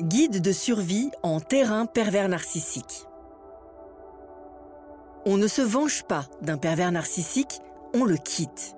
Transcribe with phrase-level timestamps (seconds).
[0.00, 3.04] Guide de survie en terrain pervers narcissique.
[5.26, 7.58] On ne se venge pas d'un pervers narcissique,
[7.94, 8.76] on le quitte.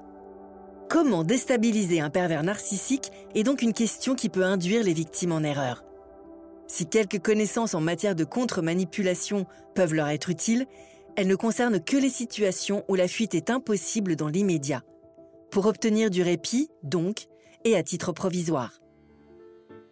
[0.88, 5.42] Comment déstabiliser un pervers narcissique est donc une question qui peut induire les victimes en
[5.42, 5.84] erreur.
[6.68, 10.64] Si quelques connaissances en matière de contre-manipulation peuvent leur être utiles,
[11.16, 14.82] elles ne concernent que les situations où la fuite est impossible dans l'immédiat.
[15.50, 17.26] Pour obtenir du répit, donc,
[17.64, 18.79] et à titre provisoire.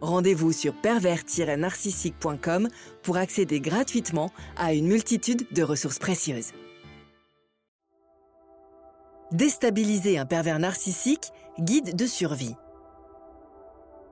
[0.00, 2.68] Rendez-vous sur pervers-narcissique.com
[3.02, 6.52] pour accéder gratuitement à une multitude de ressources précieuses.
[9.32, 12.54] Déstabiliser un pervers narcissique, guide de survie.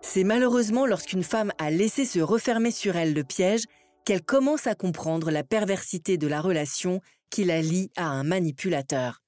[0.00, 3.64] C'est malheureusement lorsqu'une femme a laissé se refermer sur elle le piège
[4.04, 9.22] qu'elle commence à comprendre la perversité de la relation qui la lie à un manipulateur.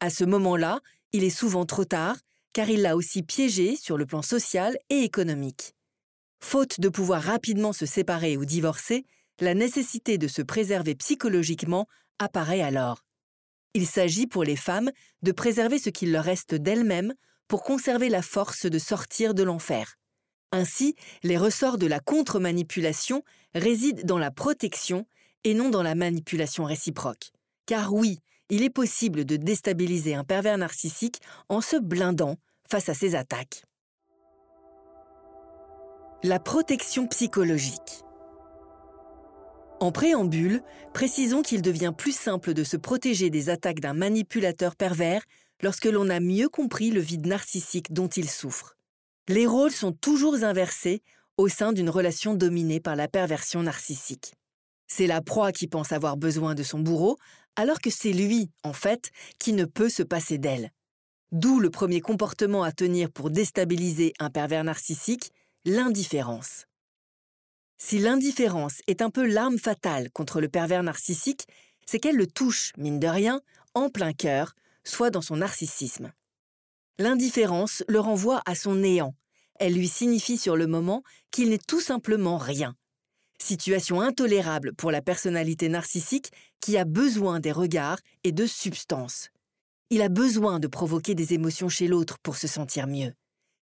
[0.00, 0.80] À ce moment-là,
[1.12, 2.16] il est souvent trop tard,
[2.52, 5.75] car il l'a aussi piégée sur le plan social et économique.
[6.40, 9.04] Faute de pouvoir rapidement se séparer ou divorcer,
[9.40, 11.86] la nécessité de se préserver psychologiquement
[12.18, 13.04] apparaît alors.
[13.74, 14.90] Il s'agit pour les femmes
[15.22, 17.14] de préserver ce qu'il leur reste d'elles-mêmes
[17.48, 19.96] pour conserver la force de sortir de l'enfer.
[20.52, 23.22] Ainsi, les ressorts de la contre-manipulation
[23.54, 25.06] résident dans la protection
[25.44, 27.32] et non dans la manipulation réciproque.
[27.66, 32.36] Car oui, il est possible de déstabiliser un pervers narcissique en se blindant
[32.68, 33.62] face à ses attaques.
[36.24, 38.02] La protection psychologique.
[39.80, 40.62] En préambule,
[40.94, 45.22] précisons qu'il devient plus simple de se protéger des attaques d'un manipulateur pervers
[45.62, 48.78] lorsque l'on a mieux compris le vide narcissique dont il souffre.
[49.28, 51.02] Les rôles sont toujours inversés
[51.36, 54.32] au sein d'une relation dominée par la perversion narcissique.
[54.88, 57.18] C'est la proie qui pense avoir besoin de son bourreau,
[57.56, 60.72] alors que c'est lui, en fait, qui ne peut se passer d'elle.
[61.30, 65.30] D'où le premier comportement à tenir pour déstabiliser un pervers narcissique,
[65.68, 66.66] l'indifférence.
[67.76, 71.48] Si l'indifférence est un peu l'arme fatale contre le pervers narcissique,
[71.84, 73.40] c'est qu'elle le touche, mine de rien,
[73.74, 74.54] en plein cœur,
[74.84, 76.12] soit dans son narcissisme.
[77.00, 79.16] L'indifférence le renvoie à son néant.
[79.56, 82.76] Elle lui signifie sur le moment qu'il n'est tout simplement rien.
[83.42, 89.30] Situation intolérable pour la personnalité narcissique qui a besoin des regards et de substance.
[89.90, 93.14] Il a besoin de provoquer des émotions chez l'autre pour se sentir mieux.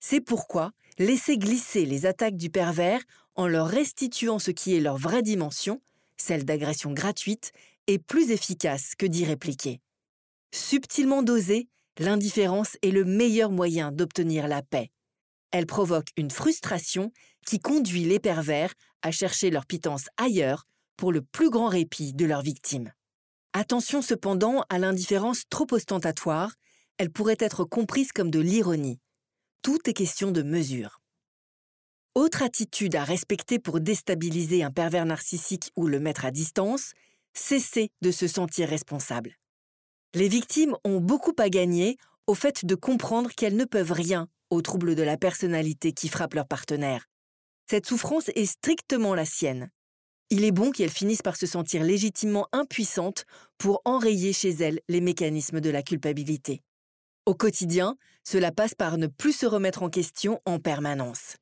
[0.00, 3.00] C'est pourquoi laisser glisser les attaques du pervers
[3.34, 5.80] en leur restituant ce qui est leur vraie dimension,
[6.16, 7.52] celle d'agression gratuite,
[7.86, 9.80] est plus efficace que d'y répliquer.
[10.52, 11.68] Subtilement dosée,
[11.98, 14.90] l'indifférence est le meilleur moyen d'obtenir la paix.
[15.50, 17.12] Elle provoque une frustration
[17.46, 22.24] qui conduit les pervers à chercher leur pitance ailleurs pour le plus grand répit de
[22.24, 22.92] leurs victimes.
[23.52, 26.52] Attention cependant à l'indifférence trop ostentatoire,
[26.98, 28.98] elle pourrait être comprise comme de l'ironie
[29.66, 31.00] tout est question de mesure.
[32.14, 36.92] Autre attitude à respecter pour déstabiliser un pervers narcissique ou le mettre à distance,
[37.34, 39.34] cesser de se sentir responsable.
[40.14, 41.96] Les victimes ont beaucoup à gagner
[42.28, 46.34] au fait de comprendre qu'elles ne peuvent rien aux troubles de la personnalité qui frappent
[46.34, 47.06] leur partenaire.
[47.68, 49.72] Cette souffrance est strictement la sienne.
[50.30, 53.24] Il est bon qu'elles finissent par se sentir légitimement impuissantes
[53.58, 56.62] pour enrayer chez elles les mécanismes de la culpabilité.
[57.26, 61.36] Au quotidien, cela passe par ne plus se remettre en question en permanence.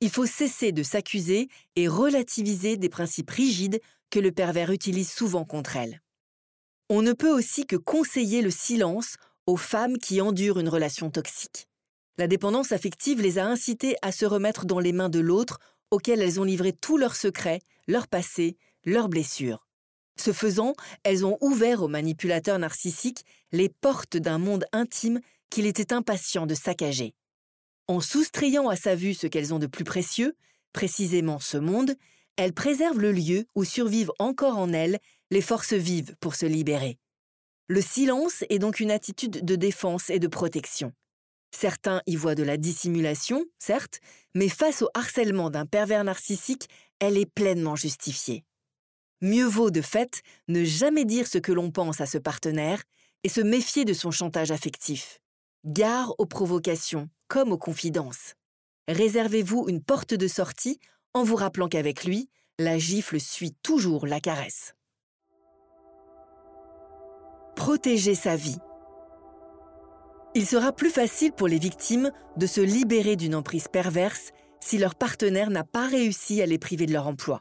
[0.00, 3.80] Il faut cesser de s'accuser et relativiser des principes rigides
[4.10, 6.02] que le pervers utilise souvent contre elles.
[6.90, 11.68] On ne peut aussi que conseiller le silence aux femmes qui endurent une relation toxique.
[12.18, 15.60] La dépendance affective les a incitées à se remettre dans les mains de l'autre
[15.92, 19.68] auquel elles ont livré tous leurs secrets, leur passé, leurs blessures.
[20.16, 20.74] Ce faisant,
[21.04, 25.20] elles ont ouvert aux manipulateurs narcissiques les portes d'un monde intime
[25.50, 27.14] qu'il était impatient de saccager.
[27.88, 30.34] En soustrayant à sa vue ce qu'elles ont de plus précieux,
[30.72, 31.94] précisément ce monde,
[32.36, 34.98] elles préservent le lieu où survivent encore en elles
[35.30, 36.98] les forces vives pour se libérer.
[37.68, 40.92] Le silence est donc une attitude de défense et de protection.
[41.54, 44.00] Certains y voient de la dissimulation, certes,
[44.34, 46.68] mais face au harcèlement d'un pervers narcissique,
[46.98, 48.44] elle est pleinement justifiée.
[49.22, 52.82] Mieux vaut de fait ne jamais dire ce que l'on pense à ce partenaire
[53.22, 55.20] et se méfier de son chantage affectif.
[55.64, 58.34] Gare aux provocations comme aux confidences.
[58.88, 60.80] réservez-vous une porte de sortie
[61.14, 62.28] en vous rappelant qu'avec lui,
[62.58, 64.74] la gifle suit toujours la caresse.
[67.54, 68.58] Protéger sa vie.
[70.34, 74.96] Il sera plus facile pour les victimes de se libérer d'une emprise perverse si leur
[74.96, 77.40] partenaire n'a pas réussi à les priver de leur emploi.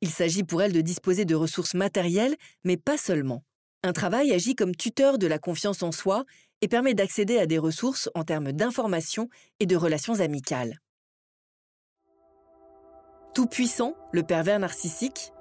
[0.00, 3.44] Il s'agit pour elles de disposer de ressources matérielles, mais pas seulement.
[3.82, 6.24] Un travail agit comme tuteur de la confiance en soi
[6.60, 10.80] et permet d'accéder à des ressources en termes d'information et de relations amicales.
[13.34, 15.32] Tout-puissant, le pervers narcissique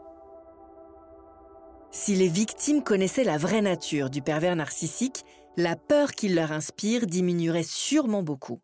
[1.91, 5.25] Si les victimes connaissaient la vraie nature du pervers narcissique,
[5.57, 8.62] la peur qu'il leur inspire diminuerait sûrement beaucoup.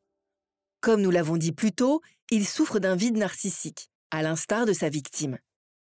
[0.80, 2.01] Comme nous l'avons dit plus tôt,
[2.31, 5.38] il souffre d'un vide narcissique, à l'instar de sa victime.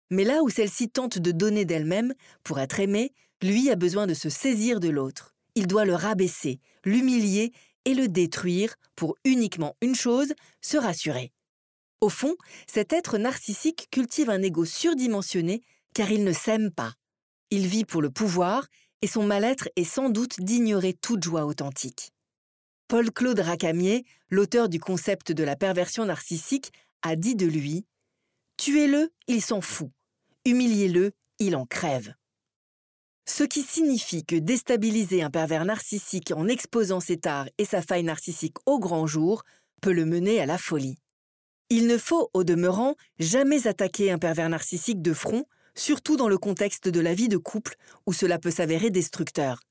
[0.10, 2.14] Mais là où celle-ci tente de donner d'elle-même,
[2.44, 5.36] pour être aimée, lui a besoin de se saisir de l'autre.
[5.56, 7.52] Il doit le rabaisser, l'humilier
[7.86, 11.32] et le détruire pour uniquement une chose, se rassurer.
[12.02, 12.36] Au fond,
[12.68, 15.62] cet être narcissique cultive un ego surdimensionné
[15.94, 16.94] car il ne s'aime pas.
[17.52, 18.68] Il vit pour le pouvoir
[19.02, 22.12] et son mal-être est sans doute d'ignorer toute joie authentique.
[22.88, 26.72] Paul-Claude Racamier, l'auteur du concept de la perversion narcissique,
[27.02, 27.86] a dit de lui
[28.58, 29.92] Tuez-le, il s'en fout.
[30.50, 32.16] Humiliez-le, il en crève.
[33.28, 38.02] Ce qui signifie que déstabiliser un pervers narcissique en exposant ses tares et sa faille
[38.02, 39.44] narcissique au grand jour
[39.80, 40.98] peut le mener à la folie.
[41.70, 46.40] Il ne faut, au demeurant, jamais attaquer un pervers narcissique de front, surtout dans le
[46.40, 47.76] contexte de la vie de couple
[48.08, 49.62] où cela peut s'avérer destructeur.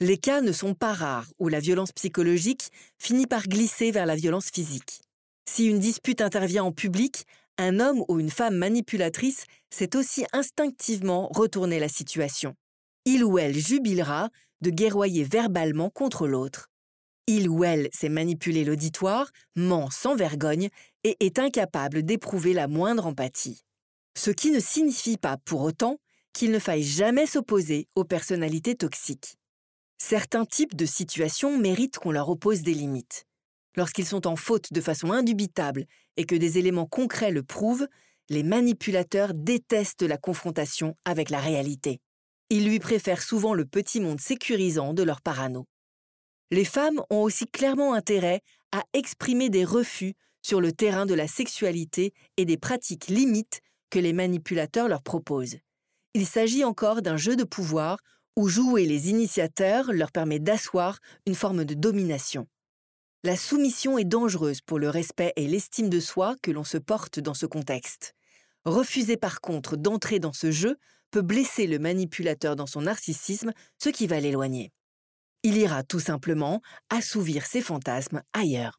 [0.00, 4.16] Les cas ne sont pas rares où la violence psychologique finit par glisser vers la
[4.16, 5.02] violence physique.
[5.46, 7.26] Si une dispute intervient en public,
[7.58, 12.54] un homme ou une femme manipulatrice sait aussi instinctivement retourner la situation.
[13.04, 14.30] Il ou elle jubilera
[14.60, 16.68] de guerroyer verbalement contre l'autre.
[17.26, 20.68] Il ou elle sait manipuler l'auditoire, ment sans vergogne
[21.04, 23.62] et est incapable d'éprouver la moindre empathie.
[24.16, 25.98] Ce qui ne signifie pas pour autant
[26.32, 29.36] qu'il ne faille jamais s'opposer aux personnalités toxiques.
[29.98, 33.24] Certains types de situations méritent qu'on leur oppose des limites.
[33.76, 35.86] Lorsqu'ils sont en faute de façon indubitable
[36.16, 37.86] et que des éléments concrets le prouvent,
[38.28, 42.00] les manipulateurs détestent la confrontation avec la réalité.
[42.50, 45.66] Ils lui préfèrent souvent le petit monde sécurisant de leur parano.
[46.50, 48.40] Les femmes ont aussi clairement intérêt
[48.72, 53.98] à exprimer des refus sur le terrain de la sexualité et des pratiques limites que
[53.98, 55.56] les manipulateurs leur proposent.
[56.14, 57.98] Il s'agit encore d'un jeu de pouvoir
[58.36, 62.46] où jouer les initiateurs leur permet d'asseoir une forme de domination.
[63.26, 67.20] La soumission est dangereuse pour le respect et l'estime de soi que l'on se porte
[67.20, 68.14] dans ce contexte.
[68.66, 70.76] Refuser par contre d'entrer dans ce jeu
[71.10, 74.72] peut blesser le manipulateur dans son narcissisme, ce qui va l'éloigner.
[75.42, 76.60] Il ira tout simplement
[76.90, 78.76] assouvir ses fantasmes ailleurs.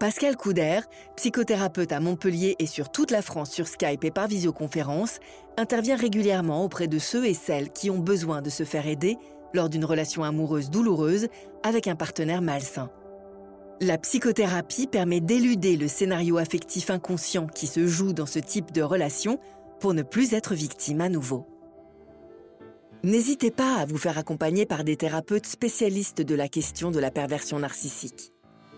[0.00, 0.80] Pascal Couder,
[1.14, 5.20] psychothérapeute à Montpellier et sur toute la France sur Skype et par visioconférence,
[5.56, 9.16] intervient régulièrement auprès de ceux et celles qui ont besoin de se faire aider
[9.54, 11.28] lors d'une relation amoureuse douloureuse
[11.62, 12.90] avec un partenaire malsain.
[13.80, 18.82] La psychothérapie permet d'éluder le scénario affectif inconscient qui se joue dans ce type de
[18.82, 19.38] relation
[19.78, 21.46] pour ne plus être victime à nouveau.
[23.04, 27.12] N'hésitez pas à vous faire accompagner par des thérapeutes spécialistes de la question de la
[27.12, 28.32] perversion narcissique.